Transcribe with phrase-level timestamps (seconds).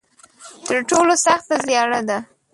[0.67, 2.17] تر ټولو سخته زیاړه ده.